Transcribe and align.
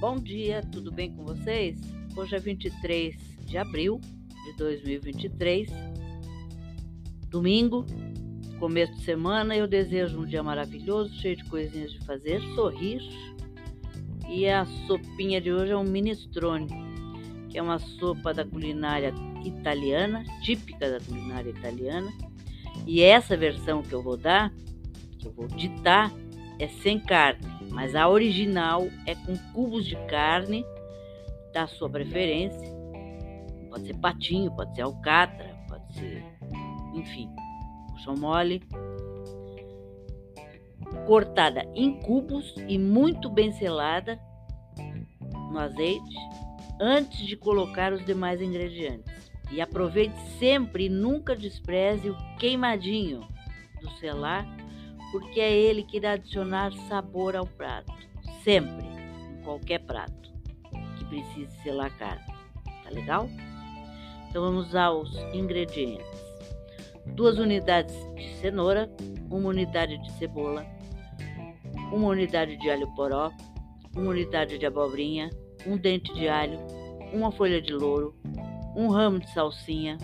Bom 0.00 0.14
dia, 0.14 0.62
tudo 0.70 0.92
bem 0.92 1.10
com 1.10 1.24
vocês? 1.24 1.76
Hoje 2.16 2.36
é 2.36 2.38
23 2.38 3.16
de 3.44 3.58
abril 3.58 4.00
de 4.44 4.56
2023, 4.56 5.68
domingo, 7.28 7.84
começo 8.60 8.94
de 8.94 9.02
semana. 9.02 9.56
Eu 9.56 9.66
desejo 9.66 10.20
um 10.20 10.24
dia 10.24 10.40
maravilhoso, 10.40 11.12
cheio 11.14 11.34
de 11.34 11.44
coisinhas 11.46 11.90
de 11.90 11.98
fazer, 12.06 12.40
sorrir. 12.54 13.00
E 14.28 14.48
a 14.48 14.64
sopinha 14.86 15.40
de 15.40 15.52
hoje 15.52 15.72
é 15.72 15.76
um 15.76 15.82
minestrone, 15.82 16.68
que 17.50 17.58
é 17.58 17.62
uma 17.62 17.80
sopa 17.80 18.32
da 18.32 18.44
culinária 18.44 19.12
italiana, 19.44 20.22
típica 20.42 20.92
da 20.92 21.00
culinária 21.00 21.50
italiana. 21.50 22.12
E 22.86 23.02
essa 23.02 23.36
versão 23.36 23.82
que 23.82 23.92
eu 23.92 24.00
vou 24.00 24.16
dar, 24.16 24.54
que 25.18 25.26
eu 25.26 25.32
vou 25.32 25.48
ditar, 25.48 26.12
é 26.60 26.68
sem 26.68 27.00
carne, 27.00 27.57
mas 27.70 27.94
a 27.94 28.08
original 28.08 28.88
é 29.06 29.14
com 29.14 29.36
cubos 29.52 29.86
de 29.86 29.96
carne 30.06 30.64
da 31.52 31.66
sua 31.66 31.88
preferência. 31.88 32.76
Pode 33.70 33.86
ser 33.86 33.94
patinho, 33.96 34.50
pode 34.54 34.74
ser 34.74 34.82
alcatra, 34.82 35.54
pode 35.68 35.94
ser, 35.94 36.24
enfim, 36.94 37.28
puxão 37.90 38.16
mole. 38.16 38.62
Cortada 41.06 41.66
em 41.74 42.00
cubos 42.00 42.54
e 42.66 42.78
muito 42.78 43.28
bem 43.28 43.52
selada 43.52 44.18
no 45.50 45.58
azeite 45.58 46.16
antes 46.80 47.26
de 47.26 47.36
colocar 47.36 47.92
os 47.92 48.04
demais 48.04 48.40
ingredientes. 48.40 49.12
E 49.50 49.60
aproveite 49.60 50.18
sempre 50.38 50.86
e 50.86 50.88
nunca 50.88 51.34
despreze 51.34 52.10
o 52.10 52.16
queimadinho 52.38 53.26
do 53.80 53.90
selar 53.92 54.46
porque 55.10 55.40
é 55.40 55.50
ele 55.50 55.82
que 55.82 55.96
irá 55.96 56.12
adicionar 56.12 56.72
sabor 56.88 57.34
ao 57.36 57.46
prato, 57.46 57.92
sempre, 58.42 58.86
em 58.86 59.42
qualquer 59.42 59.80
prato 59.80 60.30
que 60.96 61.04
precise 61.06 61.50
selar 61.62 61.96
carne. 61.98 62.24
Tá 62.84 62.90
legal? 62.90 63.28
Então 64.28 64.42
vamos 64.42 64.74
aos 64.74 65.14
ingredientes: 65.32 66.06
duas 67.14 67.38
unidades 67.38 67.94
de 68.14 68.34
cenoura, 68.36 68.90
uma 69.30 69.48
unidade 69.48 69.98
de 69.98 70.12
cebola, 70.12 70.66
uma 71.92 72.08
unidade 72.08 72.56
de 72.56 72.70
alho 72.70 72.86
poró, 72.94 73.30
uma 73.96 74.10
unidade 74.10 74.58
de 74.58 74.66
abobrinha, 74.66 75.30
um 75.66 75.76
dente 75.76 76.12
de 76.14 76.28
alho, 76.28 76.58
uma 77.12 77.32
folha 77.32 77.60
de 77.60 77.72
louro, 77.72 78.14
um 78.76 78.88
ramo 78.88 79.18
de 79.18 79.30
salsinha, 79.32 79.96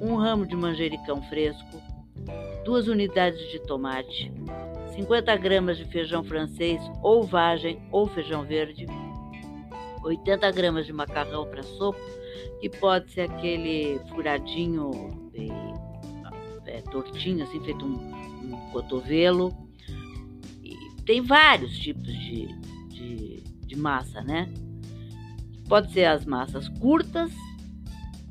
um 0.00 0.16
ramo 0.16 0.46
de 0.46 0.54
manjericão 0.54 1.22
fresco, 1.22 1.82
duas 2.70 2.86
unidades 2.86 3.50
de 3.50 3.58
tomate, 3.58 4.32
50 4.94 5.36
gramas 5.38 5.76
de 5.76 5.84
feijão 5.86 6.22
francês 6.22 6.80
ou 7.02 7.24
vagem 7.24 7.82
ou 7.90 8.06
feijão 8.06 8.44
verde, 8.44 8.86
80 10.04 10.48
gramas 10.52 10.86
de 10.86 10.92
macarrão 10.92 11.50
para 11.50 11.64
sopa, 11.64 11.98
que 12.60 12.68
pode 12.68 13.10
ser 13.10 13.22
aquele 13.22 13.98
furadinho 14.10 15.32
é, 16.64 16.80
tortinho, 16.82 17.42
assim, 17.42 17.58
feito 17.64 17.84
um, 17.84 18.54
um 18.54 18.70
cotovelo. 18.70 19.52
E 20.62 21.02
tem 21.04 21.20
vários 21.20 21.76
tipos 21.76 22.06
de, 22.06 22.46
de, 22.86 23.42
de 23.66 23.74
massa, 23.74 24.20
né? 24.20 24.48
Pode 25.68 25.92
ser 25.92 26.04
as 26.04 26.24
massas 26.24 26.68
curtas 26.68 27.32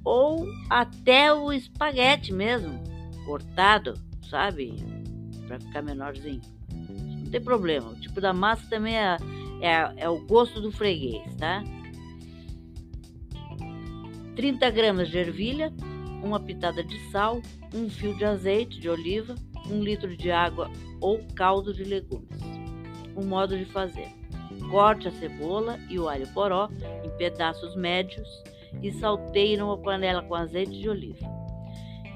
ou 0.01 0.47
até 0.69 1.33
o 1.33 1.51
espaguete 1.51 2.31
mesmo, 2.31 2.81
cortado, 3.25 3.95
sabe? 4.29 4.75
Para 5.47 5.59
ficar 5.59 5.81
menorzinho. 5.81 6.41
Não 6.89 7.31
tem 7.31 7.41
problema. 7.41 7.89
O 7.89 7.95
tipo 7.95 8.21
da 8.21 8.33
massa 8.33 8.67
também 8.69 8.97
é, 8.97 9.17
é, 9.61 9.93
é 9.97 10.09
o 10.09 10.19
gosto 10.25 10.61
do 10.61 10.71
freguês, 10.71 11.35
tá? 11.35 11.63
30 14.35 14.69
gramas 14.71 15.09
de 15.09 15.17
ervilha, 15.17 15.73
uma 16.23 16.39
pitada 16.39 16.83
de 16.83 16.97
sal, 17.11 17.41
um 17.73 17.89
fio 17.89 18.15
de 18.15 18.23
azeite 18.23 18.79
de 18.79 18.89
oliva, 18.89 19.35
um 19.69 19.83
litro 19.83 20.15
de 20.15 20.31
água 20.31 20.71
ou 21.01 21.19
caldo 21.35 21.73
de 21.73 21.83
legumes. 21.83 22.39
O 23.15 23.23
modo 23.23 23.57
de 23.57 23.65
fazer: 23.65 24.07
corte 24.71 25.07
a 25.07 25.11
cebola 25.11 25.77
e 25.89 25.99
o 25.99 26.07
alho 26.07 26.27
poró 26.33 26.69
em 27.03 27.09
pedaços 27.17 27.75
médios 27.75 28.27
e 28.81 28.91
salteie 28.93 29.57
numa 29.57 29.77
panela 29.77 30.21
com 30.23 30.35
azeite 30.35 30.79
de 30.79 30.89
oliva. 30.89 31.27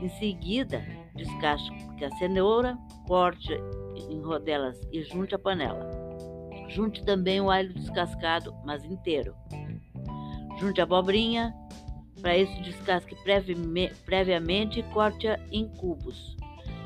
Em 0.01 0.09
seguida, 0.09 0.81
descasque 1.23 2.03
a 2.03 2.09
cenoura, 2.17 2.77
corte 3.07 3.53
em 4.09 4.21
rodelas 4.21 4.79
e 4.91 5.03
junte 5.03 5.33
a 5.35 5.39
panela. 5.39 5.89
Junte 6.69 7.03
também 7.03 7.39
o 7.39 7.49
alho 7.49 7.73
descascado, 7.73 8.53
mas 8.65 8.83
inteiro. 8.83 9.35
Junte 10.59 10.81
a 10.81 10.83
abobrinha. 10.83 11.53
Para 12.21 12.37
isso, 12.37 12.61
descasque 12.61 13.15
previamente 14.05 14.79
e 14.79 14.83
corte-a 14.83 15.39
em 15.51 15.67
cubos. 15.67 16.37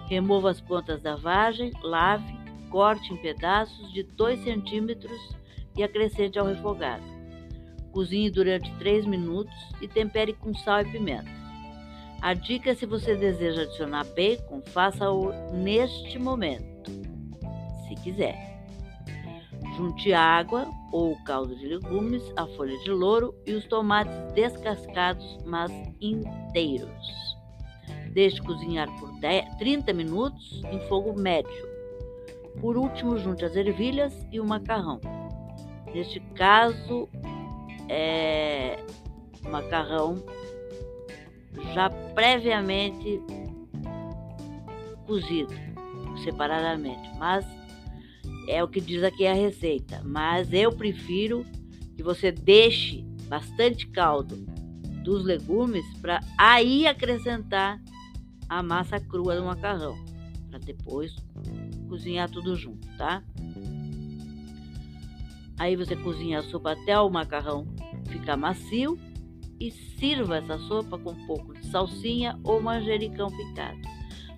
Remova 0.09 0.50
as 0.50 0.59
pontas 0.62 1.02
da 1.02 1.16
vagem, 1.16 1.72
lave, 1.84 2.36
corte 2.69 3.14
em 3.14 3.18
pedaços 3.18 3.94
de 3.94 4.04
2 4.04 4.44
centímetros 4.44 5.36
e 5.75 5.84
acrescente 5.84 6.40
ao 6.40 6.48
refogado. 6.48 7.04
Cozinhe 7.92 8.30
durante 8.30 8.72
3 8.78 9.06
minutos 9.06 9.56
e 9.81 9.88
tempere 9.88 10.34
com 10.34 10.54
sal 10.54 10.81
e 10.81 10.92
pimenta. 10.92 11.47
A 12.22 12.34
dica 12.34 12.72
é 12.72 12.76
se 12.76 12.86
você 12.86 13.16
deseja 13.16 13.62
adicionar 13.62 14.06
bacon, 14.16 14.62
faça-o 14.66 15.32
neste 15.54 16.18
momento, 16.18 16.92
se 17.88 17.96
quiser. 18.04 18.48
Junte 19.78 20.12
água 20.12 20.68
ou 20.92 21.16
caldo 21.24 21.56
de 21.56 21.68
legumes, 21.68 22.24
a 22.36 22.48
folha 22.48 22.76
de 22.80 22.90
louro 22.90 23.36
e 23.46 23.54
os 23.54 23.66
tomates 23.66 24.16
descascados, 24.34 25.38
mas 25.46 25.72
inteiros. 26.02 27.38
Deixe 28.12 28.42
cozinhar 28.42 28.88
por 29.00 29.12
10, 29.20 29.56
30 29.58 29.94
minutos 29.94 30.64
em 30.72 30.80
fogo 30.88 31.14
médio. 31.20 31.68
Por 32.60 32.76
último, 32.76 33.20
junte 33.20 33.46
as 33.46 33.56
ervilhas 33.56 34.26
e 34.32 34.40
o 34.40 34.46
macarrão. 34.46 35.00
Neste 35.94 36.20
caso, 36.34 37.08
é 37.88 38.84
macarrão 39.48 40.24
já 41.73 41.90
previamente 41.90 43.22
cozido 45.06 45.53
separadamente, 46.23 47.09
mas 47.18 47.45
é 48.47 48.63
o 48.63 48.68
que 48.68 48.81
diz 48.81 49.03
aqui 49.03 49.28
a 49.28 49.34
receita. 49.34 50.01
Mas 50.03 50.51
eu 50.51 50.72
prefiro 50.72 51.45
que 51.95 52.03
você 52.03 52.31
deixe 52.31 53.03
bastante 53.28 53.88
caldo 53.88 54.35
dos 55.03 55.23
legumes 55.23 55.85
para 56.01 56.22
aí 56.38 56.88
acrescentar 56.88 57.81
a 58.50 58.63
massa 58.63 59.00
crua 59.00 59.35
do 59.35 59.44
macarrão, 59.44 59.97
para 60.50 60.59
depois 60.59 61.16
cozinhar 61.88 62.29
tudo 62.29 62.56
junto, 62.56 62.88
tá? 62.97 63.24
Aí 65.59 65.75
você 65.75 65.95
cozinha 65.95 66.39
a 66.39 66.44
sopa 66.44 66.74
até 66.74 67.00
o 67.00 67.09
macarrão 67.09 67.68
ficar 68.09 68.38
macio 68.38 68.97
e 69.59 69.72
sirva 69.72 70.38
essa 70.38 70.57
sopa 70.59 70.97
com 70.97 71.12
um 71.12 71.28
pouco 71.28 71.53
de 71.53 71.66
salsinha 71.68 72.40
ou 72.44 72.62
manjericão 72.62 73.29
picado. 73.29 73.78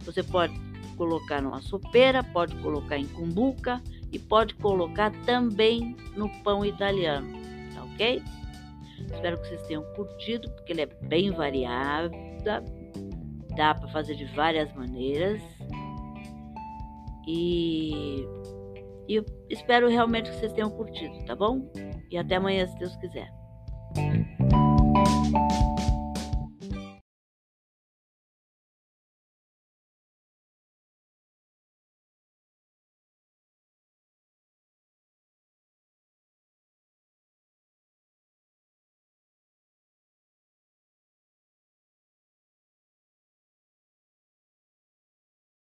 Você 0.06 0.24
pode 0.24 0.54
colocar 0.96 1.42
numa 1.42 1.62
sopeira, 1.62 2.24
pode 2.24 2.56
colocar 2.58 2.98
em 2.98 3.08
cumbuca 3.08 3.82
e 4.12 4.20
pode 4.20 4.56
colocar 4.56 5.12
também 5.26 5.96
no 6.16 6.30
pão 6.44 6.66
italiano, 6.66 7.30
tá 7.74 7.84
ok? 7.84 8.22
Espero 9.14 9.38
que 9.42 9.48
vocês 9.48 9.62
tenham 9.64 9.84
curtido, 9.94 10.50
porque 10.52 10.74
ele 10.74 10.82
é 10.82 10.86
bem 10.86 11.32
variado, 11.32 12.12
dá 13.56 13.74
para 13.74 13.88
fazer 13.90 14.16
de 14.16 14.26
várias 14.26 14.74
maneiras. 14.74 15.42
E, 17.28 18.26
e 19.08 19.16
eu 19.16 19.26
espero 19.50 19.88
realmente 19.88 20.30
que 20.30 20.38
vocês 20.38 20.54
tenham 20.54 20.70
curtido, 20.70 21.14
tá 21.26 21.36
bom? 21.36 21.72
E 22.12 22.18
até 22.18 22.36
amanhã, 22.36 22.66
se 22.68 22.78
Deus 22.78 22.96
quiser. 22.98 23.39